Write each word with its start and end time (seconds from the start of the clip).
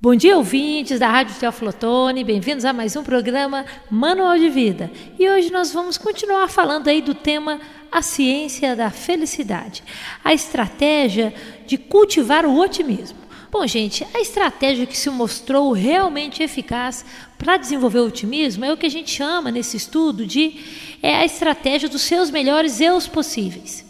Bom 0.00 0.14
dia, 0.14 0.38
ouvintes 0.38 1.00
da 1.00 1.08
Rádio 1.08 1.34
Teoflotone, 1.34 2.22
bem-vindos 2.22 2.64
a 2.64 2.72
mais 2.72 2.94
um 2.94 3.02
programa 3.02 3.66
Manual 3.90 4.38
de 4.38 4.48
Vida. 4.48 4.92
E 5.18 5.28
hoje 5.28 5.50
nós 5.50 5.72
vamos 5.72 5.98
continuar 5.98 6.46
falando 6.46 6.86
aí 6.86 7.02
do 7.02 7.16
tema 7.16 7.60
A 7.90 8.00
Ciência 8.00 8.76
da 8.76 8.92
Felicidade, 8.92 9.82
a 10.22 10.32
estratégia 10.32 11.34
de 11.66 11.76
cultivar 11.76 12.46
o 12.46 12.60
otimismo. 12.60 13.18
Bom, 13.50 13.66
gente, 13.66 14.06
a 14.14 14.20
estratégia 14.20 14.86
que 14.86 14.96
se 14.96 15.10
mostrou 15.10 15.72
realmente 15.72 16.44
eficaz 16.44 17.04
para 17.36 17.56
desenvolver 17.56 17.98
o 17.98 18.06
otimismo 18.06 18.64
é 18.64 18.72
o 18.72 18.76
que 18.76 18.86
a 18.86 18.90
gente 18.90 19.10
chama 19.10 19.50
nesse 19.50 19.76
estudo 19.76 20.24
de 20.24 20.60
é 21.02 21.16
a 21.16 21.24
estratégia 21.24 21.88
dos 21.88 22.02
seus 22.02 22.30
melhores 22.30 22.80
eus 22.80 23.08
possíveis. 23.08 23.87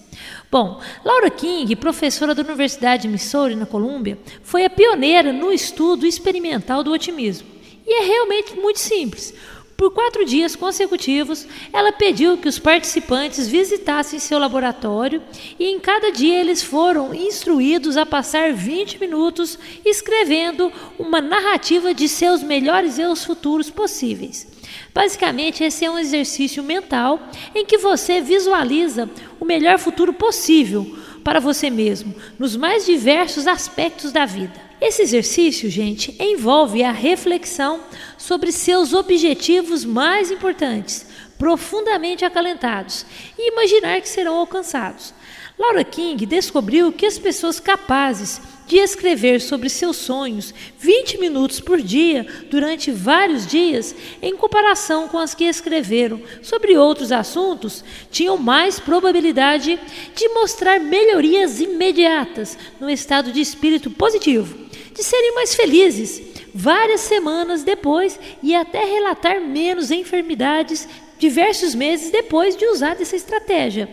Bom, 0.51 0.81
Laura 1.05 1.29
King, 1.29 1.77
professora 1.77 2.35
da 2.35 2.43
Universidade 2.43 3.03
de 3.03 3.09
Missouri, 3.09 3.55
na 3.55 3.67
Colômbia, 3.67 4.19
foi 4.43 4.65
a 4.65 4.71
pioneira 4.71 5.31
no 5.31 5.53
estudo 5.53 6.07
experimental 6.07 6.83
do 6.83 6.91
otimismo. 6.91 7.47
E 7.87 8.03
é 8.03 8.07
realmente 8.07 8.55
muito 8.55 8.79
simples. 8.79 9.35
Por 9.79 9.93
quatro 9.93 10.25
dias 10.25 10.57
consecutivos, 10.57 11.47
ela 11.73 11.93
pediu 11.93 12.37
que 12.37 12.49
os 12.49 12.59
participantes 12.59 13.47
visitassem 13.47 14.19
seu 14.19 14.37
laboratório 14.37 15.23
e 15.57 15.67
em 15.67 15.79
cada 15.79 16.11
dia 16.11 16.41
eles 16.41 16.61
foram 16.61 17.15
instruídos 17.15 17.97
a 17.97 18.05
passar 18.05 18.53
20 18.53 18.99
minutos 18.99 19.57
escrevendo 19.85 20.73
uma 20.99 21.21
narrativa 21.21 21.95
de 21.95 22.09
seus 22.09 22.43
melhores 22.43 22.99
eus 22.99 23.25
futuros 23.25 23.71
possíveis. 23.71 24.49
Basicamente, 24.93 25.63
esse 25.63 25.85
é 25.85 25.91
um 25.91 25.97
exercício 25.97 26.61
mental 26.61 27.21
em 27.55 27.65
que 27.65 27.79
você 27.79 28.21
visualiza 28.21 29.09
o 29.39 29.45
melhor 29.45 29.79
futuro 29.79 30.13
possível 30.13 30.93
para 31.23 31.39
você 31.39 31.71
mesmo, 31.71 32.13
nos 32.37 32.57
mais 32.57 32.85
diversos 32.85 33.47
aspectos 33.47 34.11
da 34.11 34.27
vida. 34.27 34.68
Esse 34.81 35.03
exercício, 35.03 35.69
gente, 35.69 36.15
envolve 36.21 36.85
a 36.85 36.93
reflexão 36.93 37.81
sobre 38.17 38.53
seus 38.53 38.93
objetivos 38.93 39.85
mais 39.85 40.31
importantes, 40.31 41.07
profundamente 41.37 42.25
acalentados, 42.25 43.05
e 43.37 43.53
imaginar 43.53 44.01
que 44.01 44.09
serão 44.09 44.37
alcançados. 44.37 45.13
Laura 45.59 45.83
King 45.83 46.25
descobriu 46.25 46.93
que 46.93 47.05
as 47.05 47.19
pessoas 47.19 47.59
capazes 47.59 48.41
de 48.69 48.77
escrever 48.77 49.41
sobre 49.41 49.69
seus 49.69 49.97
sonhos 49.97 50.55
20 50.79 51.19
minutos 51.19 51.59
por 51.59 51.81
dia 51.83 52.25
durante 52.49 52.93
vários 52.93 53.45
dias, 53.45 53.93
em 54.23 54.37
comparação 54.37 55.09
com 55.09 55.19
as 55.19 55.35
que 55.35 55.45
escreveram 55.45 56.23
sobre 56.43 56.77
outros 56.79 57.11
assuntos, 57.11 57.83
tinham 58.09 58.39
mais 58.39 58.79
probabilidade 58.79 59.81
de 60.15 60.29
mostrar 60.29 60.79
melhorias 60.79 61.61
imediatas 61.61 62.57
no 62.79 62.89
estado 62.89 63.33
de 63.33 63.41
espírito 63.41 63.91
positivo, 63.91 64.55
de 64.95 65.03
serem 65.03 65.35
mais 65.35 65.57
felizes 65.57 66.23
várias 66.55 67.01
semanas 67.01 67.65
depois 67.65 68.19
e 68.43 68.55
até 68.55 68.85
relatar 68.85 69.41
menos 69.41 69.91
enfermidades 69.91 70.89
diversos 71.19 71.75
meses 71.75 72.13
depois 72.13 72.57
de 72.57 72.65
usar 72.67 73.01
essa 73.01 73.17
estratégia 73.17 73.89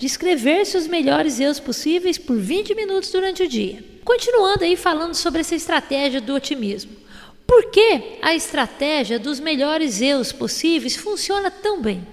de 0.00 0.06
escrever 0.06 0.64
seus 0.64 0.86
melhores 0.86 1.38
eus 1.38 1.60
possíveis 1.60 2.16
por 2.16 2.34
20 2.38 2.74
minutos 2.74 3.10
durante 3.10 3.42
o 3.42 3.48
dia. 3.48 3.84
Continuando 4.02 4.64
aí 4.64 4.74
falando 4.74 5.14
sobre 5.14 5.42
essa 5.42 5.54
estratégia 5.54 6.22
do 6.22 6.34
otimismo. 6.34 6.90
Por 7.46 7.66
que 7.66 8.16
a 8.22 8.34
estratégia 8.34 9.18
dos 9.18 9.38
melhores 9.38 10.00
eus 10.00 10.32
possíveis 10.32 10.96
funciona 10.96 11.50
tão 11.50 11.82
bem? 11.82 12.06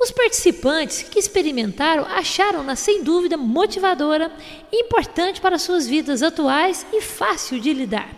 Os 0.00 0.10
participantes 0.10 1.04
que 1.04 1.20
experimentaram 1.20 2.04
acharam-na 2.06 2.74
sem 2.74 3.04
dúvida 3.04 3.36
motivadora, 3.36 4.32
importante 4.72 5.40
para 5.40 5.60
suas 5.60 5.86
vidas 5.86 6.24
atuais 6.24 6.84
e 6.92 7.00
fácil 7.00 7.60
de 7.60 7.72
lidar. 7.72 8.10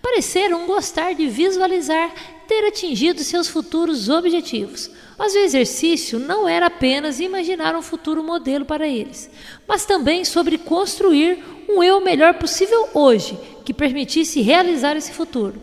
Pareceram 0.00 0.66
gostar 0.66 1.12
de 1.14 1.28
visualizar 1.28 2.14
ter 2.48 2.66
atingido 2.66 3.22
seus 3.22 3.46
futuros 3.46 4.08
objetivos. 4.08 4.90
Mas 5.18 5.34
o 5.34 5.38
exercício 5.38 6.18
não 6.18 6.48
era 6.48 6.66
apenas 6.66 7.20
imaginar 7.20 7.76
um 7.76 7.82
futuro 7.82 8.24
modelo 8.24 8.64
para 8.64 8.88
eles, 8.88 9.30
mas 9.66 9.84
também 9.84 10.24
sobre 10.24 10.56
construir 10.56 11.44
um 11.68 11.82
eu 11.82 12.00
melhor 12.00 12.34
possível 12.34 12.88
hoje, 12.94 13.38
que 13.64 13.74
permitisse 13.74 14.40
realizar 14.40 14.96
esse 14.96 15.12
futuro. 15.12 15.60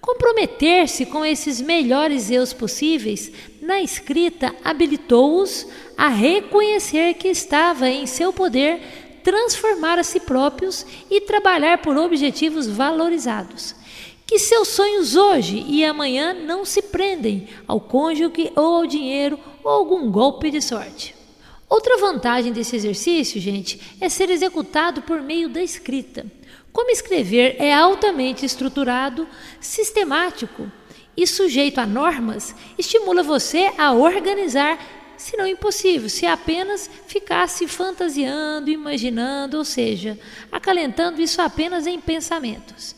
Comprometer-se 0.00 1.06
com 1.06 1.24
esses 1.24 1.60
melhores 1.60 2.30
eus 2.30 2.52
possíveis 2.52 3.30
na 3.60 3.80
escrita 3.80 4.54
habilitou-os 4.64 5.66
a 5.96 6.08
reconhecer 6.08 7.14
que 7.14 7.28
estava 7.28 7.88
em 7.88 8.06
seu 8.06 8.32
poder 8.32 8.80
transformar 9.22 9.98
a 9.98 10.04
si 10.04 10.20
próprios 10.20 10.86
e 11.10 11.20
trabalhar 11.20 11.78
por 11.78 11.96
objetivos 11.96 12.68
valorizados. 12.68 13.74
Que 14.26 14.40
seus 14.40 14.68
sonhos 14.68 15.14
hoje 15.14 15.64
e 15.68 15.84
amanhã 15.84 16.34
não 16.34 16.64
se 16.64 16.82
prendem 16.82 17.48
ao 17.66 17.80
cônjuge 17.80 18.50
ou 18.56 18.74
ao 18.74 18.86
dinheiro 18.86 19.38
ou 19.62 19.70
algum 19.70 20.10
golpe 20.10 20.50
de 20.50 20.60
sorte. 20.60 21.14
Outra 21.68 21.96
vantagem 21.98 22.52
desse 22.52 22.74
exercício, 22.74 23.40
gente, 23.40 23.80
é 24.00 24.08
ser 24.08 24.28
executado 24.30 25.02
por 25.02 25.22
meio 25.22 25.48
da 25.48 25.62
escrita. 25.62 26.26
Como 26.72 26.90
escrever 26.90 27.54
é 27.60 27.72
altamente 27.72 28.44
estruturado, 28.44 29.28
sistemático 29.60 30.70
e 31.16 31.24
sujeito 31.24 31.78
a 31.78 31.86
normas, 31.86 32.52
estimula 32.76 33.22
você 33.22 33.72
a 33.78 33.92
organizar, 33.92 34.78
se 35.16 35.36
não 35.36 35.46
impossível, 35.46 36.08
se 36.08 36.26
apenas 36.26 36.90
ficasse 37.06 37.66
fantasiando, 37.68 38.70
imaginando, 38.70 39.56
ou 39.56 39.64
seja, 39.64 40.18
acalentando 40.50 41.22
isso 41.22 41.40
apenas 41.40 41.86
em 41.86 42.00
pensamentos. 42.00 42.94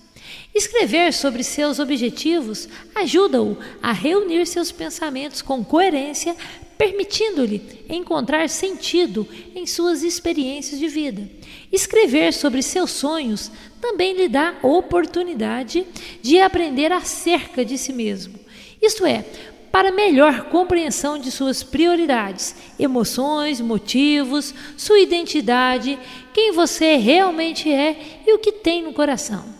Escrever 0.59 1.13
sobre 1.13 1.45
seus 1.45 1.79
objetivos 1.79 2.69
ajuda-o 2.93 3.57
a 3.81 3.93
reunir 3.93 4.45
seus 4.45 4.73
pensamentos 4.73 5.41
com 5.41 5.65
coerência, 5.65 6.35
permitindo-lhe 6.77 7.85
encontrar 7.89 8.49
sentido 8.49 9.25
em 9.55 9.69
suas 9.69 10.03
experiências 10.03 10.81
de 10.81 10.89
vida. 10.89 11.31
Escrever 11.71 12.33
sobre 12.33 12.61
seus 12.61 12.91
sonhos 12.91 13.53
também 13.81 14.15
lhe 14.15 14.27
dá 14.27 14.57
oportunidade 14.61 15.87
de 16.21 16.41
aprender 16.41 16.91
acerca 16.91 17.65
de 17.65 17.79
si 17.79 17.93
mesmo. 17.93 18.35
Isto 18.83 19.07
é, 19.07 19.25
para 19.71 19.93
melhor 19.93 20.47
compreensão 20.47 21.21
de 21.21 21.31
suas 21.31 21.63
prioridades, 21.63 22.57
emoções, 22.77 23.61
motivos, 23.61 24.53
sua 24.77 24.99
identidade, 24.99 25.97
quem 26.35 26.51
você 26.51 26.97
realmente 26.97 27.73
é 27.73 28.25
e 28.27 28.35
o 28.35 28.41
que 28.41 28.51
tem 28.51 28.83
no 28.83 28.93
coração. 28.93 29.58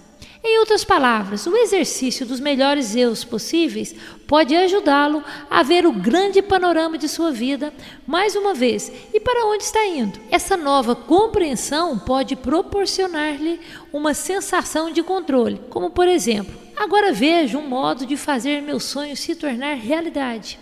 Em 0.51 0.61
outras 0.61 0.83
palavras, 0.83 1.47
o 1.47 1.55
exercício 1.55 2.25
dos 2.25 2.41
melhores 2.41 2.97
eus 2.97 3.23
possíveis 3.23 3.95
pode 4.27 4.57
ajudá-lo 4.57 5.23
a 5.51 5.63
ver 5.63 5.85
o 5.85 5.93
grande 5.93 6.41
panorama 6.41 6.97
de 6.97 7.07
sua 7.07 7.31
vida 7.31 7.71
mais 8.07 8.35
uma 8.35 8.55
vez 8.55 8.91
e 9.13 9.21
para 9.21 9.45
onde 9.45 9.65
está 9.65 9.85
indo. 9.85 10.19
Essa 10.31 10.57
nova 10.57 10.97
compreensão 10.97 11.99
pode 11.99 12.35
proporcionar-lhe 12.35 13.61
uma 13.93 14.15
sensação 14.15 14.91
de 14.91 15.03
controle, 15.03 15.61
como 15.69 15.91
por 15.91 16.09
exemplo, 16.09 16.59
agora 16.75 17.13
vejo 17.13 17.59
um 17.59 17.69
modo 17.69 18.07
de 18.07 18.17
fazer 18.17 18.63
meu 18.63 18.81
sonho 18.81 19.15
se 19.19 19.35
tornar 19.35 19.75
realidade 19.75 20.59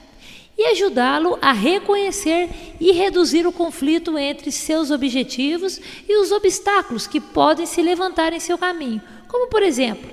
e 0.59 0.65
ajudá-lo 0.65 1.39
a 1.41 1.53
reconhecer 1.53 2.49
e 2.81 2.91
reduzir 2.91 3.47
o 3.47 3.53
conflito 3.53 4.19
entre 4.19 4.51
seus 4.51 4.91
objetivos 4.91 5.81
e 6.09 6.21
os 6.21 6.33
obstáculos 6.33 7.07
que 7.07 7.21
podem 7.21 7.67
se 7.67 7.81
levantar 7.83 8.33
em 8.33 8.41
seu 8.41 8.59
caminho 8.59 9.01
como, 9.37 9.49
por 9.49 9.63
exemplo, 9.63 10.11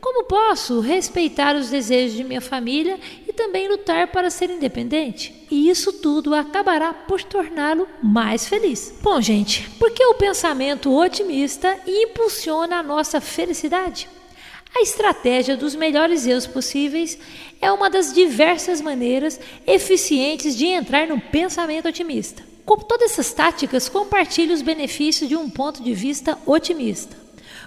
como 0.00 0.24
posso 0.24 0.80
respeitar 0.80 1.54
os 1.54 1.70
desejos 1.70 2.16
de 2.16 2.24
minha 2.24 2.40
família 2.40 2.98
e 3.26 3.32
também 3.32 3.68
lutar 3.68 4.08
para 4.08 4.30
ser 4.30 4.50
independente? 4.50 5.46
E 5.48 5.70
isso 5.70 5.92
tudo 5.92 6.34
acabará 6.34 6.92
por 6.92 7.22
torná-lo 7.22 7.86
mais 8.02 8.48
feliz. 8.48 8.92
Bom, 9.00 9.20
gente, 9.20 9.70
por 9.78 9.92
que 9.92 10.04
o 10.04 10.14
pensamento 10.14 10.92
otimista 10.92 11.78
impulsiona 11.86 12.78
a 12.78 12.82
nossa 12.82 13.20
felicidade? 13.20 14.08
A 14.76 14.82
estratégia 14.82 15.56
dos 15.56 15.76
melhores 15.76 16.26
eus 16.26 16.48
possíveis 16.48 17.16
é 17.60 17.70
uma 17.70 17.88
das 17.88 18.12
diversas 18.12 18.80
maneiras 18.80 19.38
eficientes 19.64 20.56
de 20.56 20.66
entrar 20.66 21.06
no 21.06 21.20
pensamento 21.20 21.86
otimista. 21.86 22.42
Com 22.64 22.78
todas 22.78 23.12
essas 23.12 23.32
táticas, 23.32 23.88
compartilhe 23.88 24.52
os 24.52 24.62
benefícios 24.62 25.28
de 25.28 25.36
um 25.36 25.48
ponto 25.48 25.80
de 25.80 25.94
vista 25.94 26.36
otimista. 26.44 27.23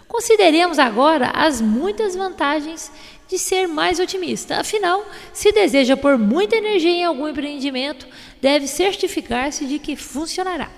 Consideremos 0.08 0.80
agora 0.80 1.32
as 1.34 1.60
muitas 1.60 2.16
vantagens 2.16 2.92
de 3.28 3.38
ser 3.38 3.68
mais 3.68 4.00
otimista. 4.00 4.60
Afinal, 4.60 5.06
se 5.34 5.52
deseja 5.52 5.98
pôr 5.98 6.18
muita 6.18 6.56
energia 6.56 6.92
em 6.92 7.04
algum 7.04 7.28
empreendimento, 7.28 8.08
deve 8.42 8.68
certificar-se 8.68 9.66
de 9.66 9.80
que 9.80 9.96
funcionará. 9.96 10.72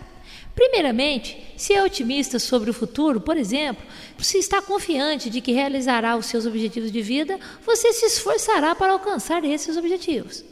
Primeiramente, 0.55 1.53
se 1.55 1.73
é 1.73 1.81
otimista 1.81 2.39
sobre 2.39 2.69
o 2.69 2.73
futuro, 2.73 3.21
por 3.21 3.37
exemplo, 3.37 3.85
se 4.17 4.39
está 4.39 4.61
confiante 4.61 5.29
de 5.29 5.39
que 5.39 5.53
realizará 5.53 6.17
os 6.17 6.25
seus 6.25 6.45
objetivos 6.45 6.91
de 6.91 7.01
vida, 7.01 7.39
você 7.65 7.93
se 7.93 8.05
esforçará 8.07 8.75
para 8.75 8.91
alcançar 8.91 9.45
esses 9.45 9.77
objetivos. 9.77 10.43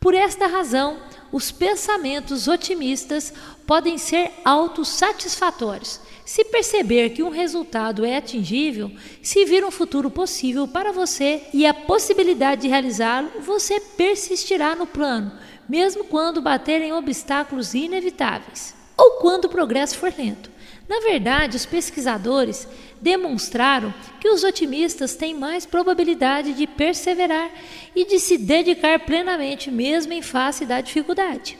Por 0.00 0.14
esta 0.14 0.46
razão, 0.46 0.98
os 1.30 1.52
pensamentos 1.52 2.48
otimistas 2.48 3.34
podem 3.66 3.98
ser 3.98 4.32
autossatisfatórios. 4.44 6.00
Se 6.24 6.42
perceber 6.44 7.10
que 7.10 7.22
um 7.22 7.28
resultado 7.28 8.04
é 8.04 8.16
atingível, 8.16 8.90
se 9.22 9.44
vir 9.44 9.62
um 9.62 9.70
futuro 9.70 10.10
possível 10.10 10.66
para 10.66 10.90
você 10.90 11.42
e 11.52 11.66
a 11.66 11.74
possibilidade 11.74 12.62
de 12.62 12.68
realizá-lo, 12.68 13.30
você 13.40 13.78
persistirá 13.78 14.74
no 14.74 14.86
plano, 14.86 15.32
mesmo 15.68 16.04
quando 16.04 16.40
baterem 16.40 16.94
obstáculos 16.94 17.74
inevitáveis 17.74 18.74
ou 18.96 19.18
quando 19.18 19.44
o 19.44 19.50
progresso 19.50 19.98
for 19.98 20.12
lento. 20.16 20.49
Na 20.90 20.98
verdade, 20.98 21.56
os 21.56 21.64
pesquisadores 21.64 22.66
demonstraram 23.00 23.94
que 24.20 24.28
os 24.28 24.42
otimistas 24.42 25.14
têm 25.14 25.32
mais 25.32 25.64
probabilidade 25.64 26.52
de 26.52 26.66
perseverar 26.66 27.48
e 27.94 28.04
de 28.04 28.18
se 28.18 28.36
dedicar 28.36 28.98
plenamente, 29.06 29.70
mesmo 29.70 30.12
em 30.12 30.20
face 30.20 30.66
da 30.66 30.80
dificuldade. 30.80 31.56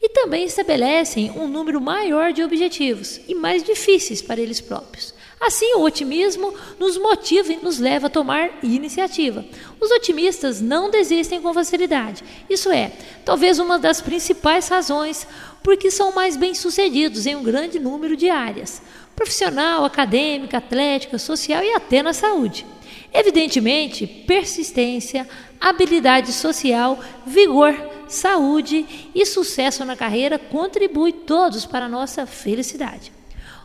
E 0.00 0.10
também 0.10 0.44
estabelecem 0.44 1.32
um 1.32 1.48
número 1.48 1.80
maior 1.80 2.32
de 2.32 2.44
objetivos 2.44 3.20
e 3.26 3.34
mais 3.34 3.64
difíceis 3.64 4.22
para 4.22 4.40
eles 4.40 4.60
próprios. 4.60 5.12
Assim, 5.40 5.74
o 5.74 5.80
otimismo 5.80 6.52
nos 6.78 6.98
motiva 6.98 7.50
e 7.50 7.56
nos 7.56 7.78
leva 7.78 8.08
a 8.08 8.10
tomar 8.10 8.58
iniciativa. 8.62 9.42
Os 9.80 9.90
otimistas 9.90 10.60
não 10.60 10.90
desistem 10.90 11.40
com 11.40 11.54
facilidade. 11.54 12.22
Isso 12.48 12.70
é, 12.70 12.92
talvez 13.24 13.58
uma 13.58 13.78
das 13.78 14.02
principais 14.02 14.68
razões 14.68 15.26
porque 15.62 15.90
são 15.90 16.12
mais 16.12 16.36
bem-sucedidos 16.36 17.24
em 17.24 17.36
um 17.36 17.42
grande 17.42 17.80
número 17.80 18.18
de 18.18 18.28
áreas: 18.28 18.82
profissional, 19.16 19.82
acadêmica, 19.82 20.58
atlética, 20.58 21.16
social 21.16 21.64
e 21.64 21.72
até 21.72 22.02
na 22.02 22.12
saúde. 22.12 22.66
Evidentemente, 23.10 24.06
persistência, 24.06 25.26
habilidade 25.58 26.34
social, 26.34 27.00
vigor, 27.26 27.74
saúde 28.06 29.10
e 29.14 29.24
sucesso 29.24 29.86
na 29.86 29.96
carreira 29.96 30.38
contribuem 30.38 31.12
todos 31.12 31.64
para 31.64 31.86
a 31.86 31.88
nossa 31.88 32.26
felicidade. 32.26 33.19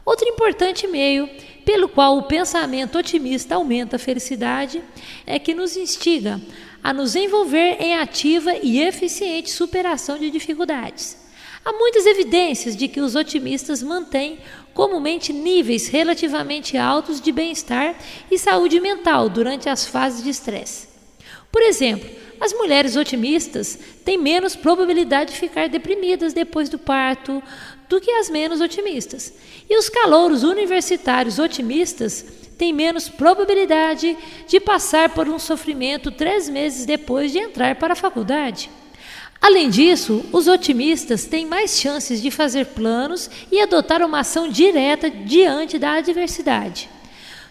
Outro 0.05 0.27
importante 0.29 0.85
meio 0.85 1.27
pelo 1.65 1.89
qual 1.89 2.17
o 2.17 2.23
pensamento 2.23 2.97
otimista 2.97 3.55
aumenta 3.55 3.95
a 3.95 3.99
felicidade 3.99 4.83
é 5.25 5.39
que 5.39 5.55
nos 5.55 5.75
instiga 5.75 6.39
a 6.83 6.93
nos 6.93 7.15
envolver 7.15 7.77
em 7.79 7.97
ativa 7.97 8.53
e 8.61 8.79
eficiente 8.79 9.49
superação 9.49 10.19
de 10.19 10.29
dificuldades. 10.29 11.17
Há 11.65 11.73
muitas 11.73 12.05
evidências 12.05 12.75
de 12.75 12.87
que 12.87 13.01
os 13.01 13.15
otimistas 13.15 13.81
mantêm 13.81 14.37
comumente 14.75 15.33
níveis 15.33 15.87
relativamente 15.87 16.77
altos 16.77 17.19
de 17.19 17.31
bem-estar 17.31 17.95
e 18.29 18.37
saúde 18.37 18.79
mental 18.79 19.27
durante 19.27 19.67
as 19.67 19.87
fases 19.87 20.23
de 20.23 20.29
estresse. 20.29 20.87
Por 21.51 21.63
exemplo, 21.63 22.07
as 22.39 22.53
mulheres 22.53 22.95
otimistas 22.95 23.79
têm 24.03 24.17
menos 24.17 24.55
probabilidade 24.55 25.31
de 25.31 25.39
ficar 25.39 25.69
deprimidas 25.69 26.33
depois 26.33 26.69
do 26.69 26.77
parto 26.77 27.41
do 27.87 28.01
que 28.01 28.11
as 28.11 28.29
menos 28.29 28.61
otimistas. 28.61 29.33
E 29.69 29.77
os 29.77 29.89
calouros 29.89 30.43
universitários 30.43 31.39
otimistas 31.39 32.25
têm 32.57 32.73
menos 32.73 33.09
probabilidade 33.09 34.17
de 34.47 34.59
passar 34.59 35.09
por 35.09 35.27
um 35.27 35.37
sofrimento 35.37 36.11
três 36.11 36.47
meses 36.49 36.85
depois 36.85 37.31
de 37.31 37.39
entrar 37.39 37.75
para 37.75 37.93
a 37.93 37.97
faculdade. 37.97 38.69
Além 39.41 39.69
disso, 39.69 40.25
os 40.31 40.47
otimistas 40.47 41.25
têm 41.25 41.45
mais 41.45 41.79
chances 41.79 42.21
de 42.21 42.31
fazer 42.31 42.67
planos 42.67 43.29
e 43.51 43.61
adotar 43.61 44.01
uma 44.01 44.21
ação 44.21 44.49
direta 44.49 45.09
diante 45.09 45.77
da 45.77 45.93
adversidade. 45.93 46.89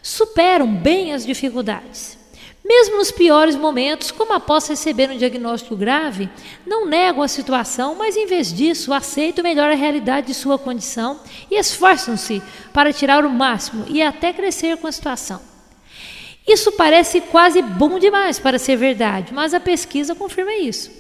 Superam 0.03 0.75
bem 0.75 1.13
as 1.13 1.25
dificuldades. 1.25 2.19
Mesmo 2.65 2.97
nos 2.97 3.11
piores 3.11 3.55
momentos, 3.57 4.11
como 4.11 4.33
após 4.33 4.67
receber 4.67 5.11
um 5.11 5.19
diagnóstico 5.19 5.77
grave, 5.77 6.31
não 6.67 6.87
negam 6.87 7.23
a 7.23 7.29
situação, 7.29 7.95
mas 7.95 8.17
em 8.17 8.27
vez 8.27 8.51
disso 8.51 8.91
aceitam 8.95 9.45
melhor 9.45 9.71
a 9.71 9.75
realidade 9.75 10.29
de 10.29 10.35
sua 10.35 10.59
condição 10.59 11.21
e 11.51 11.57
esforçam-se 11.57 12.43
para 12.73 12.91
tirar 12.91 13.27
o 13.27 13.31
máximo 13.31 13.85
e 13.87 14.03
até 14.03 14.33
crescer 14.33 14.79
com 14.79 14.87
a 14.87 14.93
situação. 14.93 15.43
Isso 16.49 16.73
parece 16.73 17.21
quase 17.21 17.61
bom 17.61 17.99
demais 17.99 18.39
para 18.39 18.59
ser 18.59 18.77
verdade, 18.77 19.35
mas 19.35 19.53
a 19.53 19.61
pesquisa 19.61 20.15
confirma 20.15 20.55
isso. 20.55 20.91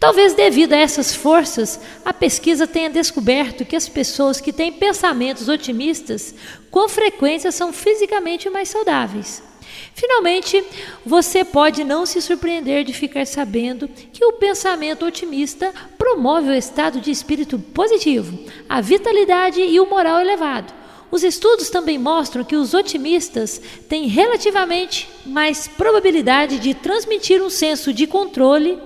Talvez 0.00 0.34
devido 0.34 0.72
a 0.72 0.76
essas 0.76 1.14
forças, 1.14 1.80
a 2.04 2.12
pesquisa 2.12 2.66
tenha 2.66 2.90
descoberto 2.90 3.64
que 3.64 3.76
as 3.76 3.88
pessoas 3.88 4.40
que 4.40 4.52
têm 4.52 4.72
pensamentos 4.72 5.48
otimistas 5.48 6.34
com 6.68 6.88
frequência 6.88 7.52
são 7.52 7.72
fisicamente 7.72 8.50
mais 8.50 8.68
saudáveis. 8.68 9.45
Finalmente, 9.94 10.62
você 11.04 11.44
pode 11.44 11.84
não 11.84 12.04
se 12.04 12.20
surpreender 12.20 12.84
de 12.84 12.92
ficar 12.92 13.26
sabendo 13.26 13.88
que 13.88 14.24
o 14.24 14.34
pensamento 14.34 15.06
otimista 15.06 15.72
promove 15.96 16.50
o 16.50 16.54
estado 16.54 17.00
de 17.00 17.10
espírito 17.10 17.58
positivo, 17.58 18.38
a 18.68 18.80
vitalidade 18.80 19.60
e 19.60 19.80
o 19.80 19.88
moral 19.88 20.20
elevado. 20.20 20.72
Os 21.10 21.22
estudos 21.22 21.70
também 21.70 21.98
mostram 21.98 22.44
que 22.44 22.56
os 22.56 22.74
otimistas 22.74 23.60
têm 23.88 24.06
relativamente 24.06 25.08
mais 25.24 25.68
probabilidade 25.68 26.58
de 26.58 26.74
transmitir 26.74 27.40
um 27.42 27.48
senso 27.48 27.92
de 27.92 28.06
controle 28.06 28.78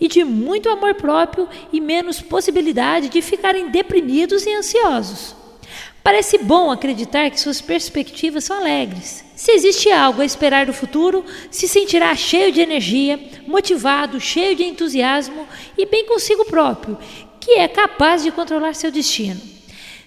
e 0.00 0.08
de 0.08 0.24
muito 0.24 0.68
amor 0.68 0.94
próprio 0.94 1.48
e 1.72 1.80
menos 1.80 2.20
possibilidade 2.20 3.08
de 3.08 3.20
ficarem 3.20 3.70
deprimidos 3.70 4.46
e 4.46 4.54
ansiosos. 4.54 5.37
Parece 6.08 6.38
bom 6.38 6.70
acreditar 6.70 7.30
que 7.30 7.38
suas 7.38 7.60
perspectivas 7.60 8.44
são 8.44 8.56
alegres. 8.56 9.22
Se 9.36 9.52
existe 9.52 9.90
algo 9.90 10.22
a 10.22 10.24
esperar 10.24 10.64
do 10.64 10.72
futuro, 10.72 11.22
se 11.50 11.68
sentirá 11.68 12.16
cheio 12.16 12.50
de 12.50 12.62
energia, 12.62 13.20
motivado, 13.46 14.18
cheio 14.18 14.56
de 14.56 14.64
entusiasmo 14.64 15.46
e 15.76 15.84
bem 15.84 16.06
consigo 16.06 16.46
próprio, 16.46 16.96
que 17.38 17.58
é 17.58 17.68
capaz 17.68 18.22
de 18.22 18.30
controlar 18.30 18.74
seu 18.74 18.90
destino. 18.90 19.38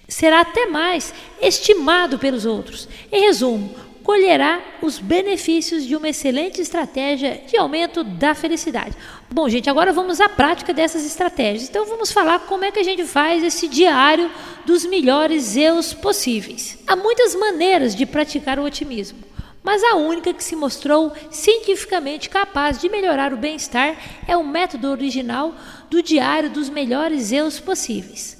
Será 0.08 0.40
até 0.40 0.66
mais 0.66 1.14
estimado 1.40 2.18
pelos 2.18 2.44
outros. 2.44 2.88
Em 3.12 3.20
resumo, 3.20 3.72
colherá 4.02 4.60
os 4.82 4.98
benefícios 4.98 5.86
de 5.86 5.96
uma 5.96 6.08
excelente 6.08 6.60
estratégia 6.60 7.42
de 7.46 7.56
aumento 7.56 8.02
da 8.02 8.34
felicidade. 8.34 8.96
Bom, 9.30 9.48
gente, 9.48 9.70
agora 9.70 9.92
vamos 9.92 10.20
à 10.20 10.28
prática 10.28 10.74
dessas 10.74 11.04
estratégias. 11.04 11.68
Então, 11.68 11.86
vamos 11.86 12.12
falar 12.12 12.40
como 12.40 12.64
é 12.64 12.70
que 12.70 12.80
a 12.80 12.82
gente 12.82 13.04
faz 13.04 13.42
esse 13.42 13.68
diário 13.68 14.30
dos 14.66 14.84
melhores 14.84 15.56
eus 15.56 15.94
possíveis. 15.94 16.78
Há 16.86 16.96
muitas 16.96 17.34
maneiras 17.34 17.94
de 17.94 18.04
praticar 18.04 18.58
o 18.58 18.64
otimismo, 18.64 19.18
mas 19.62 19.82
a 19.84 19.94
única 19.94 20.34
que 20.34 20.42
se 20.42 20.56
mostrou 20.56 21.12
cientificamente 21.30 22.28
capaz 22.28 22.78
de 22.78 22.88
melhorar 22.88 23.32
o 23.32 23.36
bem-estar 23.36 23.96
é 24.26 24.36
o 24.36 24.44
método 24.44 24.88
original 24.88 25.54
do 25.88 26.02
diário 26.02 26.50
dos 26.50 26.68
melhores 26.68 27.30
eus 27.30 27.60
possíveis. 27.60 28.36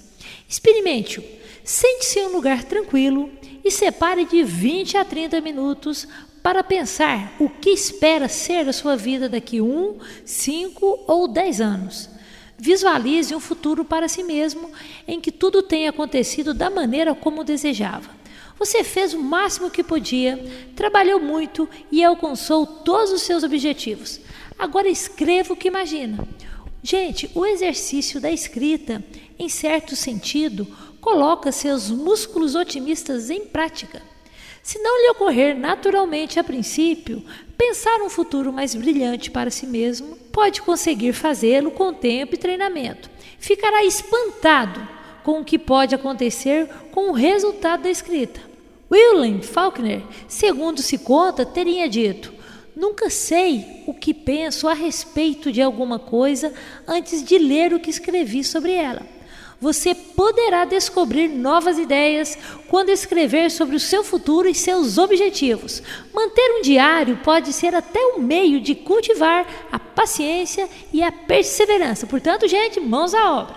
Experimente-o. 0.48 1.24
Sente-se 1.64 2.18
em 2.18 2.26
um 2.26 2.32
lugar 2.32 2.64
tranquilo 2.64 3.30
e 3.64 3.70
separe 3.70 4.24
de 4.24 4.42
20 4.42 4.96
a 4.96 5.04
30 5.04 5.40
minutos 5.40 6.06
para 6.42 6.64
pensar 6.64 7.34
o 7.38 7.48
que 7.48 7.70
espera 7.70 8.28
ser 8.28 8.68
a 8.68 8.72
sua 8.72 8.96
vida 8.96 9.28
daqui 9.28 9.60
um, 9.60 9.98
cinco 10.24 11.02
ou 11.06 11.28
dez 11.28 11.60
anos. 11.60 12.08
Visualize 12.58 13.34
um 13.34 13.40
futuro 13.40 13.84
para 13.84 14.08
si 14.08 14.22
mesmo 14.22 14.70
em 15.06 15.20
que 15.20 15.32
tudo 15.32 15.62
tenha 15.62 15.90
acontecido 15.90 16.52
da 16.52 16.70
maneira 16.70 17.14
como 17.14 17.44
desejava. 17.44 18.10
Você 18.58 18.84
fez 18.84 19.14
o 19.14 19.18
máximo 19.20 19.70
que 19.70 19.82
podia, 19.82 20.38
trabalhou 20.76 21.18
muito 21.18 21.68
e 21.90 22.04
alcançou 22.04 22.66
todos 22.66 23.10
os 23.10 23.22
seus 23.22 23.42
objetivos. 23.42 24.20
Agora 24.58 24.88
escreva 24.88 25.52
o 25.52 25.56
que 25.56 25.68
imagina. 25.68 26.26
Gente, 26.82 27.30
o 27.34 27.46
exercício 27.46 28.20
da 28.20 28.30
escrita, 28.30 29.04
em 29.38 29.48
certo 29.48 29.96
sentido, 29.96 30.66
coloca 31.02 31.50
seus 31.50 31.90
músculos 31.90 32.54
otimistas 32.54 33.28
em 33.28 33.44
prática. 33.44 34.00
Se 34.62 34.78
não 34.78 35.02
lhe 35.02 35.10
ocorrer 35.10 35.58
naturalmente 35.58 36.38
a 36.38 36.44
princípio, 36.44 37.24
pensar 37.58 38.00
um 38.00 38.08
futuro 38.08 38.52
mais 38.52 38.72
brilhante 38.76 39.28
para 39.28 39.50
si 39.50 39.66
mesmo, 39.66 40.16
pode 40.30 40.62
conseguir 40.62 41.12
fazê-lo 41.12 41.72
com 41.72 41.92
tempo 41.92 42.36
e 42.36 42.38
treinamento. 42.38 43.10
Ficará 43.40 43.84
espantado 43.84 44.88
com 45.24 45.40
o 45.40 45.44
que 45.44 45.58
pode 45.58 45.92
acontecer 45.92 46.68
com 46.92 47.10
o 47.10 47.14
resultado 47.14 47.82
da 47.82 47.90
escrita. 47.90 48.40
William 48.88 49.42
Faulkner, 49.42 50.02
segundo 50.28 50.80
se 50.80 50.98
conta, 50.98 51.44
teria 51.44 51.88
dito: 51.88 52.32
Nunca 52.76 53.10
sei 53.10 53.82
o 53.88 53.92
que 53.92 54.14
penso 54.14 54.68
a 54.68 54.74
respeito 54.74 55.50
de 55.50 55.60
alguma 55.60 55.98
coisa 55.98 56.54
antes 56.86 57.24
de 57.24 57.38
ler 57.38 57.74
o 57.74 57.80
que 57.80 57.90
escrevi 57.90 58.44
sobre 58.44 58.72
ela 58.72 59.02
você 59.62 59.94
poderá 59.94 60.64
descobrir 60.64 61.28
novas 61.28 61.78
ideias 61.78 62.36
quando 62.66 62.88
escrever 62.88 63.48
sobre 63.48 63.76
o 63.76 63.80
seu 63.80 64.02
futuro 64.02 64.48
e 64.48 64.54
seus 64.56 64.98
objetivos. 64.98 65.80
Manter 66.12 66.58
um 66.58 66.62
diário 66.62 67.16
pode 67.18 67.52
ser 67.52 67.72
até 67.72 68.00
um 68.16 68.18
meio 68.18 68.60
de 68.60 68.74
cultivar 68.74 69.46
a 69.70 69.78
paciência 69.78 70.68
e 70.92 71.00
a 71.00 71.12
perseverança. 71.12 72.08
Portanto, 72.08 72.48
gente, 72.48 72.80
mãos 72.80 73.14
à 73.14 73.34
obra. 73.38 73.54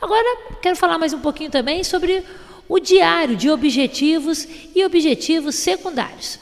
Agora, 0.00 0.38
quero 0.62 0.76
falar 0.76 0.96
mais 0.96 1.12
um 1.12 1.18
pouquinho 1.18 1.50
também 1.50 1.82
sobre 1.82 2.22
o 2.68 2.78
diário 2.78 3.34
de 3.34 3.50
objetivos 3.50 4.46
e 4.72 4.84
objetivos 4.84 5.56
secundários. 5.56 6.38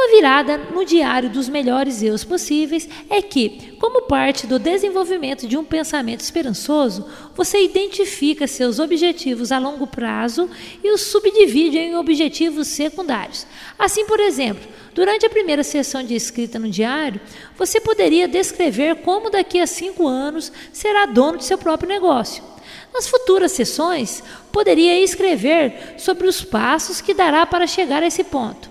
Uma 0.00 0.08
virada 0.12 0.56
no 0.56 0.82
diário 0.82 1.28
dos 1.28 1.46
melhores 1.46 2.02
eus 2.02 2.24
possíveis 2.24 2.88
é 3.10 3.20
que, 3.20 3.76
como 3.78 4.06
parte 4.06 4.46
do 4.46 4.58
desenvolvimento 4.58 5.46
de 5.46 5.58
um 5.58 5.64
pensamento 5.64 6.20
esperançoso, 6.20 7.06
você 7.36 7.62
identifica 7.62 8.46
seus 8.46 8.78
objetivos 8.78 9.52
a 9.52 9.58
longo 9.58 9.86
prazo 9.86 10.48
e 10.82 10.90
os 10.90 11.02
subdivide 11.02 11.76
em 11.76 11.96
objetivos 11.96 12.68
secundários. 12.68 13.46
Assim, 13.78 14.06
por 14.06 14.18
exemplo, 14.20 14.66
durante 14.94 15.26
a 15.26 15.30
primeira 15.30 15.62
sessão 15.62 16.02
de 16.02 16.14
escrita 16.14 16.58
no 16.58 16.70
diário, 16.70 17.20
você 17.54 17.78
poderia 17.78 18.26
descrever 18.26 19.02
como 19.02 19.28
daqui 19.28 19.60
a 19.60 19.66
cinco 19.66 20.08
anos 20.08 20.50
será 20.72 21.04
dono 21.04 21.36
de 21.36 21.44
seu 21.44 21.58
próprio 21.58 21.90
negócio. 21.90 22.42
Nas 22.90 23.06
futuras 23.06 23.52
sessões, 23.52 24.22
poderia 24.50 24.98
escrever 24.98 25.96
sobre 25.98 26.26
os 26.26 26.42
passos 26.42 27.02
que 27.02 27.12
dará 27.12 27.44
para 27.44 27.66
chegar 27.66 28.02
a 28.02 28.06
esse 28.06 28.24
ponto. 28.24 28.69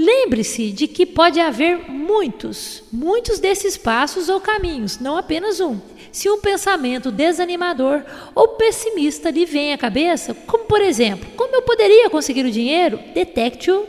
Lembre-se 0.00 0.70
de 0.70 0.86
que 0.86 1.04
pode 1.04 1.40
haver 1.40 1.90
muitos, 1.90 2.84
muitos 2.92 3.40
desses 3.40 3.76
passos 3.76 4.28
ou 4.28 4.40
caminhos, 4.40 5.00
não 5.00 5.16
apenas 5.16 5.58
um. 5.58 5.80
Se 6.12 6.30
um 6.30 6.40
pensamento 6.40 7.10
desanimador 7.10 8.04
ou 8.32 8.50
pessimista 8.50 9.28
lhe 9.28 9.44
vem 9.44 9.72
à 9.72 9.76
cabeça, 9.76 10.34
como 10.46 10.66
por 10.66 10.80
exemplo, 10.80 11.28
como 11.36 11.52
eu 11.52 11.62
poderia 11.62 12.08
conseguir 12.08 12.46
o 12.46 12.50
dinheiro? 12.50 13.00
Detecte-o 13.12 13.88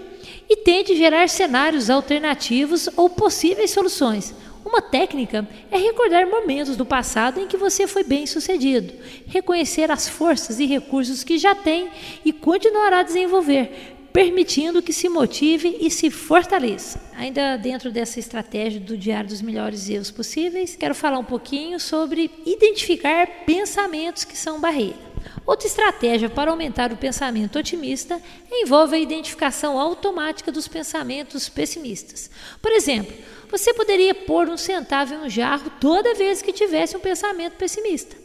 e 0.50 0.56
tente 0.56 0.96
gerar 0.96 1.30
cenários 1.30 1.92
alternativos 1.92 2.90
ou 2.98 3.08
possíveis 3.12 3.70
soluções. 3.70 4.34
Uma 4.66 4.82
técnica 4.82 5.48
é 5.70 5.78
recordar 5.78 6.26
momentos 6.26 6.76
do 6.76 6.88
passado 6.88 7.40
em 7.40 7.46
que 7.46 7.56
você 7.56 7.86
foi 7.86 8.04
bem 8.04 8.26
sucedido, 8.26 8.96
reconhecer 9.28 9.92
as 9.92 10.10
forças 10.10 10.60
e 10.60 10.66
recursos 10.66 11.24
que 11.24 11.38
já 11.38 11.54
tem 11.54 11.92
e 12.26 12.34
continuará 12.34 13.02
a 13.02 13.04
desenvolver, 13.04 13.99
permitindo 14.12 14.82
que 14.82 14.94
se 14.94 15.08
motive 15.08 15.78
e 15.80 15.90
se 15.90 16.10
fortaleça. 16.10 17.02
Ainda 17.16 17.58
dentro 17.58 17.92
dessa 17.92 18.20
estratégia 18.20 18.80
do 18.80 18.98
Diário 18.98 19.30
dos 19.30 19.42
Melhores 19.42 19.90
Erros 19.90 20.12
Possíveis, 20.12 20.76
quero 20.76 20.96
falar 20.96 21.20
um 21.20 21.24
pouquinho 21.24 21.80
sobre 21.80 22.32
identificar 22.46 23.28
pensamentos 23.46 24.24
que 24.24 24.38
são 24.38 24.60
barreira. 24.60 25.10
Outra 25.46 25.68
estratégia 25.68 26.30
para 26.30 26.52
aumentar 26.52 26.92
o 26.92 26.98
pensamento 26.98 27.60
otimista 27.60 28.22
envolve 28.52 28.96
a 28.96 29.00
identificação 29.00 29.80
automática 29.80 30.52
dos 30.52 30.68
pensamentos 30.68 31.50
pessimistas. 31.50 32.30
Por 32.62 32.72
exemplo, 32.72 33.14
você 33.50 33.74
poderia 33.74 34.14
pôr 34.14 34.48
um 34.48 34.58
centavo 34.58 35.14
em 35.14 35.18
um 35.18 35.30
jarro 35.30 35.72
toda 35.80 36.14
vez 36.14 36.42
que 36.42 36.54
tivesse 36.54 36.96
um 36.96 37.00
pensamento 37.00 37.54
pessimista. 37.54 38.16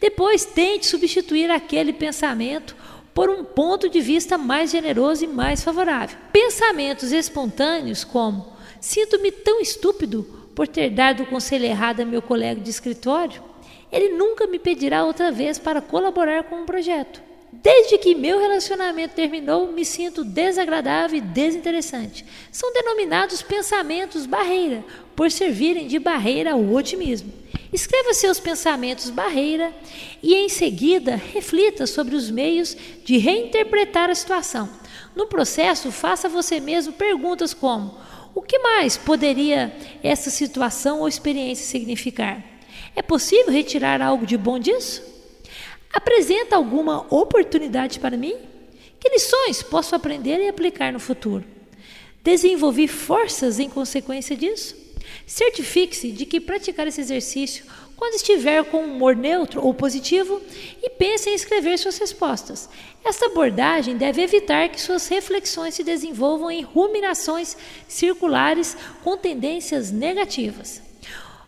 Depois, 0.00 0.44
tente 0.44 0.86
substituir 0.86 1.50
aquele 1.50 1.92
pensamento 1.92 2.76
por 3.14 3.28
um 3.28 3.44
ponto 3.44 3.88
de 3.88 4.00
vista 4.00 4.38
mais 4.38 4.70
generoso 4.70 5.24
e 5.24 5.28
mais 5.28 5.62
favorável. 5.62 6.16
Pensamentos 6.32 7.12
espontâneos 7.12 8.04
como: 8.04 8.52
sinto-me 8.80 9.30
tão 9.30 9.60
estúpido 9.60 10.22
por 10.54 10.68
ter 10.68 10.90
dado 10.90 11.22
o 11.22 11.26
conselho 11.26 11.64
errado 11.64 12.00
a 12.00 12.04
meu 12.04 12.22
colega 12.22 12.60
de 12.60 12.70
escritório, 12.70 13.42
ele 13.90 14.10
nunca 14.10 14.46
me 14.46 14.58
pedirá 14.58 15.04
outra 15.04 15.30
vez 15.30 15.58
para 15.58 15.80
colaborar 15.80 16.44
com 16.44 16.56
um 16.56 16.66
projeto. 16.66 17.20
Desde 17.52 17.98
que 17.98 18.14
meu 18.14 18.40
relacionamento 18.40 19.14
terminou, 19.14 19.70
me 19.70 19.84
sinto 19.84 20.24
desagradável 20.24 21.18
e 21.18 21.20
desinteressante. 21.20 22.24
São 22.50 22.72
denominados 22.72 23.42
pensamentos 23.42 24.24
barreira, 24.24 24.82
por 25.14 25.30
servirem 25.30 25.86
de 25.86 25.98
barreira 25.98 26.52
ao 26.52 26.72
otimismo. 26.72 27.30
Escreva 27.72 28.12
seus 28.12 28.38
pensamentos 28.38 29.08
barreira 29.08 29.72
e, 30.22 30.34
em 30.34 30.48
seguida, 30.50 31.16
reflita 31.16 31.86
sobre 31.86 32.14
os 32.14 32.30
meios 32.30 32.76
de 33.02 33.16
reinterpretar 33.16 34.10
a 34.10 34.14
situação. 34.14 34.68
No 35.16 35.26
processo, 35.26 35.90
faça 35.90 36.28
você 36.28 36.60
mesmo 36.60 36.92
perguntas 36.92 37.54
como: 37.54 37.98
o 38.34 38.42
que 38.42 38.58
mais 38.58 38.98
poderia 38.98 39.74
essa 40.02 40.28
situação 40.28 41.00
ou 41.00 41.08
experiência 41.08 41.64
significar? 41.64 42.44
É 42.94 43.00
possível 43.00 43.50
retirar 43.50 44.02
algo 44.02 44.26
de 44.26 44.36
bom 44.36 44.58
disso? 44.58 45.02
Apresenta 45.90 46.56
alguma 46.56 47.06
oportunidade 47.14 47.98
para 47.98 48.18
mim? 48.18 48.36
Que 49.00 49.08
lições 49.08 49.62
posso 49.62 49.94
aprender 49.94 50.38
e 50.40 50.48
aplicar 50.48 50.92
no 50.92 51.00
futuro? 51.00 51.44
Desenvolvi 52.22 52.86
forças 52.86 53.58
em 53.58 53.68
consequência 53.68 54.36
disso? 54.36 54.81
Certifique-se 55.26 56.10
de 56.12 56.26
que 56.26 56.40
praticar 56.40 56.86
esse 56.86 57.00
exercício 57.00 57.64
quando 57.96 58.14
estiver 58.14 58.64
com 58.64 58.84
humor 58.84 59.14
neutro 59.14 59.64
ou 59.64 59.72
positivo 59.72 60.40
e 60.82 60.90
pense 60.90 61.30
em 61.30 61.34
escrever 61.34 61.78
suas 61.78 61.98
respostas. 61.98 62.68
Esta 63.04 63.26
abordagem 63.26 63.96
deve 63.96 64.22
evitar 64.22 64.68
que 64.68 64.80
suas 64.80 65.06
reflexões 65.08 65.74
se 65.74 65.84
desenvolvam 65.84 66.50
em 66.50 66.62
ruminações 66.62 67.56
circulares 67.86 68.76
com 69.02 69.16
tendências 69.16 69.90
negativas. 69.90 70.91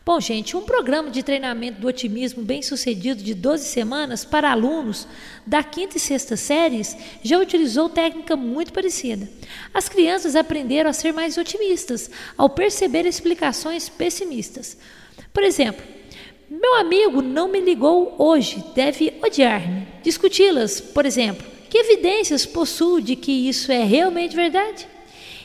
Bom, 0.06 0.20
gente, 0.20 0.54
um 0.54 0.60
programa 0.60 1.08
de 1.08 1.22
treinamento 1.22 1.80
do 1.80 1.86
otimismo 1.88 2.42
bem 2.42 2.60
sucedido 2.60 3.22
de 3.22 3.32
12 3.32 3.64
semanas 3.64 4.22
para 4.22 4.52
alunos 4.52 5.08
da 5.46 5.62
quinta 5.62 5.96
e 5.96 6.00
sexta 6.00 6.36
séries 6.36 6.94
já 7.22 7.38
utilizou 7.38 7.88
técnica 7.88 8.36
muito 8.36 8.70
parecida. 8.70 9.26
As 9.72 9.88
crianças 9.88 10.36
aprenderam 10.36 10.90
a 10.90 10.92
ser 10.92 11.14
mais 11.14 11.38
otimistas 11.38 12.10
ao 12.36 12.50
perceber 12.50 13.06
explicações 13.06 13.88
pessimistas. 13.88 14.76
Por 15.32 15.42
exemplo, 15.42 15.82
meu 16.50 16.74
amigo 16.74 17.22
não 17.22 17.48
me 17.48 17.60
ligou 17.60 18.14
hoje, 18.18 18.62
deve 18.74 19.14
odiar-me. 19.22 19.88
Discuti-las, 20.02 20.82
por 20.82 21.06
exemplo, 21.06 21.46
que 21.70 21.78
evidências 21.78 22.44
possuo 22.44 23.00
de 23.00 23.16
que 23.16 23.48
isso 23.48 23.72
é 23.72 23.82
realmente 23.82 24.36
verdade? 24.36 24.86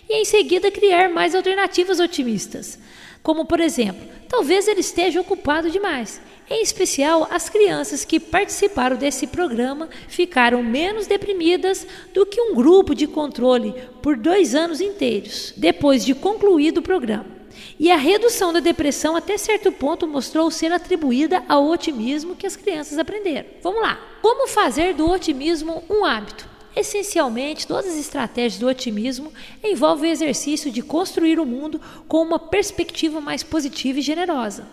E 0.09 0.15
em 0.15 0.25
seguida 0.25 0.69
criar 0.69 1.07
mais 1.07 1.33
alternativas 1.33 2.01
otimistas, 2.01 2.77
como 3.21 3.45
por 3.45 3.59
exemplo, 3.59 4.07
talvez 4.27 4.67
ele 4.67 4.81
esteja 4.81 5.21
ocupado 5.21 5.69
demais. 5.69 6.21
Em 6.49 6.63
especial, 6.63 7.27
as 7.29 7.47
crianças 7.47 8.03
que 8.03 8.19
participaram 8.19 8.97
desse 8.97 9.27
programa 9.27 9.87
ficaram 10.07 10.63
menos 10.63 11.05
deprimidas 11.05 11.85
do 12.11 12.25
que 12.25 12.41
um 12.41 12.55
grupo 12.55 12.95
de 12.95 13.05
controle 13.05 13.73
por 14.01 14.17
dois 14.17 14.55
anos 14.55 14.81
inteiros, 14.81 15.53
depois 15.55 16.03
de 16.03 16.15
concluído 16.15 16.79
o 16.79 16.81
programa. 16.81 17.39
E 17.79 17.91
a 17.91 17.97
redução 17.97 18.51
da 18.51 18.59
depressão, 18.59 19.15
até 19.15 19.37
certo 19.37 19.71
ponto, 19.71 20.07
mostrou 20.07 20.49
ser 20.49 20.71
atribuída 20.71 21.43
ao 21.47 21.67
otimismo 21.67 22.35
que 22.35 22.47
as 22.47 22.55
crianças 22.55 22.97
aprenderam. 22.97 23.47
Vamos 23.61 23.81
lá. 23.81 23.99
Como 24.21 24.47
fazer 24.47 24.93
do 24.95 25.09
otimismo 25.09 25.83
um 25.89 26.03
hábito? 26.03 26.49
Essencialmente, 26.79 27.67
todas 27.67 27.91
as 27.91 27.99
estratégias 27.99 28.57
do 28.57 28.65
otimismo 28.65 29.33
envolvem 29.61 30.09
o 30.09 30.13
exercício 30.13 30.71
de 30.71 30.81
construir 30.81 31.37
o 31.37 31.45
mundo 31.45 31.81
com 32.07 32.21
uma 32.21 32.39
perspectiva 32.39 33.19
mais 33.19 33.43
positiva 33.43 33.99
e 33.99 34.01
generosa. 34.01 34.65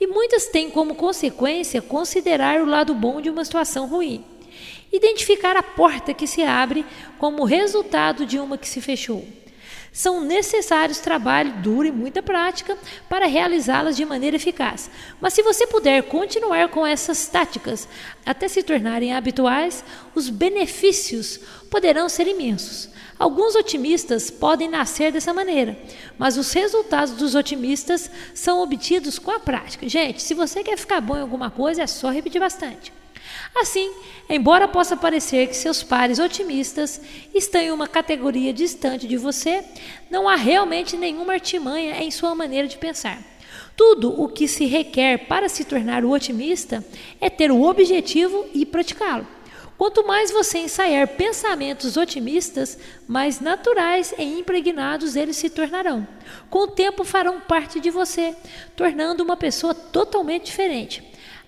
E 0.00 0.06
muitas 0.06 0.46
têm 0.46 0.70
como 0.70 0.94
consequência 0.94 1.82
considerar 1.82 2.62
o 2.62 2.66
lado 2.66 2.94
bom 2.94 3.20
de 3.20 3.28
uma 3.28 3.44
situação 3.44 3.86
ruim. 3.86 4.24
Identificar 4.90 5.54
a 5.54 5.62
porta 5.62 6.14
que 6.14 6.26
se 6.26 6.42
abre 6.42 6.82
como 7.18 7.44
resultado 7.44 8.24
de 8.24 8.38
uma 8.38 8.56
que 8.56 8.66
se 8.66 8.80
fechou. 8.80 9.22
São 9.92 10.20
necessários 10.20 11.00
trabalho 11.00 11.52
duro 11.62 11.88
e 11.88 11.92
muita 11.92 12.22
prática 12.22 12.78
para 13.08 13.26
realizá-las 13.26 13.96
de 13.96 14.04
maneira 14.04 14.36
eficaz. 14.36 14.88
Mas 15.20 15.34
se 15.34 15.42
você 15.42 15.66
puder 15.66 16.04
continuar 16.04 16.68
com 16.68 16.86
essas 16.86 17.26
táticas 17.26 17.88
até 18.24 18.46
se 18.46 18.62
tornarem 18.62 19.12
habituais, 19.12 19.84
os 20.14 20.28
benefícios 20.28 21.40
poderão 21.68 22.08
ser 22.08 22.28
imensos. 22.28 22.88
Alguns 23.18 23.54
otimistas 23.54 24.30
podem 24.30 24.68
nascer 24.68 25.12
dessa 25.12 25.34
maneira, 25.34 25.76
mas 26.16 26.38
os 26.38 26.52
resultados 26.52 27.14
dos 27.14 27.34
otimistas 27.34 28.10
são 28.32 28.62
obtidos 28.62 29.18
com 29.18 29.30
a 29.30 29.40
prática. 29.40 29.86
Gente, 29.88 30.22
se 30.22 30.32
você 30.32 30.62
quer 30.62 30.78
ficar 30.78 31.00
bom 31.00 31.16
em 31.16 31.20
alguma 31.20 31.50
coisa, 31.50 31.82
é 31.82 31.86
só 31.86 32.08
repetir 32.10 32.40
bastante. 32.40 32.99
Assim, 33.54 33.92
embora 34.28 34.68
possa 34.68 34.96
parecer 34.96 35.48
que 35.48 35.56
seus 35.56 35.82
pares 35.82 36.18
otimistas 36.18 37.00
estão 37.34 37.60
em 37.60 37.70
uma 37.70 37.88
categoria 37.88 38.52
distante 38.52 39.06
de 39.06 39.16
você, 39.16 39.64
não 40.10 40.28
há 40.28 40.36
realmente 40.36 40.96
nenhuma 40.96 41.34
artimanha 41.34 42.02
em 42.02 42.10
sua 42.10 42.34
maneira 42.34 42.68
de 42.68 42.78
pensar. 42.78 43.22
Tudo 43.76 44.20
o 44.20 44.28
que 44.28 44.46
se 44.46 44.66
requer 44.66 45.26
para 45.26 45.48
se 45.48 45.64
tornar 45.64 46.04
o 46.04 46.10
otimista 46.10 46.84
é 47.20 47.30
ter 47.30 47.50
o 47.50 47.62
objetivo 47.62 48.46
e 48.52 48.66
praticá-lo. 48.66 49.26
Quanto 49.80 50.06
mais 50.06 50.30
você 50.30 50.58
ensaiar 50.58 51.08
pensamentos 51.08 51.96
otimistas, 51.96 52.78
mais 53.08 53.40
naturais 53.40 54.12
e 54.18 54.22
impregnados 54.22 55.16
eles 55.16 55.36
se 55.36 55.48
tornarão. 55.48 56.06
Com 56.50 56.64
o 56.64 56.68
tempo 56.68 57.02
farão 57.02 57.40
parte 57.40 57.80
de 57.80 57.88
você, 57.88 58.36
tornando 58.76 59.24
uma 59.24 59.38
pessoa 59.38 59.74
totalmente 59.74 60.44
diferente. 60.44 61.02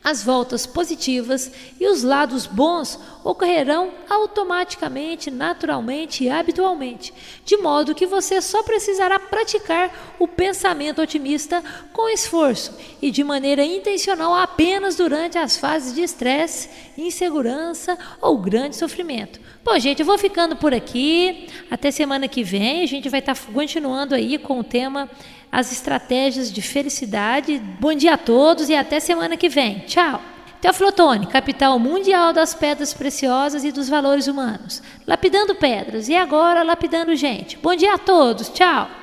As 0.04 0.22
voltas 0.22 0.66
positivas 0.66 1.52
e 1.78 1.86
os 1.86 2.02
lados 2.02 2.46
bons 2.46 2.98
ocorrerão 3.22 3.92
automaticamente, 4.10 5.30
naturalmente 5.30 6.24
e 6.24 6.30
habitualmente, 6.30 7.14
de 7.44 7.56
modo 7.56 7.94
que 7.94 8.06
você 8.06 8.40
só 8.40 8.62
precisará 8.64 9.18
praticar 9.18 10.16
o 10.18 10.26
pensamento 10.26 11.00
otimista 11.00 11.62
com 11.92 12.08
esforço 12.08 12.76
e 13.00 13.10
de 13.10 13.22
maneira 13.22 13.64
intencional 13.64 14.34
apenas 14.34 14.96
durante 14.96 15.38
as 15.38 15.56
fases 15.56 15.94
de 15.94 16.02
estresse, 16.02 16.68
insegurança 16.98 17.96
ou 18.20 18.38
grande 18.38 18.76
sofrimento. 18.76 19.40
Bom, 19.64 19.78
gente, 19.78 20.00
eu 20.00 20.06
vou 20.06 20.18
ficando 20.18 20.56
por 20.56 20.74
aqui. 20.74 21.46
Até 21.70 21.92
semana 21.92 22.26
que 22.26 22.42
vem. 22.42 22.82
A 22.82 22.86
gente 22.86 23.08
vai 23.08 23.20
estar 23.20 23.36
continuando 23.52 24.12
aí 24.12 24.36
com 24.36 24.58
o 24.58 24.64
tema 24.64 25.08
As 25.52 25.70
Estratégias 25.70 26.50
de 26.50 26.62
Felicidade. 26.62 27.58
Bom 27.78 27.92
dia 27.92 28.14
a 28.14 28.18
todos 28.18 28.70
e 28.70 28.74
até 28.74 28.98
semana 28.98 29.36
que 29.36 29.50
vem. 29.50 29.80
Tchau. 29.80 30.18
Teoflotone, 30.62 31.26
capital 31.26 31.78
mundial 31.78 32.32
das 32.32 32.54
pedras 32.54 32.94
preciosas 32.94 33.62
e 33.62 33.70
dos 33.70 33.86
valores 33.86 34.28
humanos. 34.28 34.82
Lapidando 35.06 35.54
pedras 35.54 36.08
e 36.08 36.16
agora 36.16 36.62
lapidando 36.62 37.14
gente. 37.14 37.58
Bom 37.58 37.74
dia 37.74 37.94
a 37.94 37.98
todos. 37.98 38.48
Tchau. 38.48 39.01